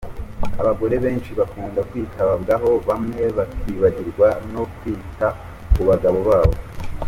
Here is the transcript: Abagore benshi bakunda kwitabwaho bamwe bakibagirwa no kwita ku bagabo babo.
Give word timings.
Abagore 0.61 0.95
benshi 1.05 1.31
bakunda 1.39 1.79
kwitabwaho 1.89 2.69
bamwe 2.87 3.23
bakibagirwa 3.37 4.27
no 4.53 4.63
kwita 4.75 5.27
ku 5.73 5.81
bagabo 5.89 6.19
babo. 6.29 6.57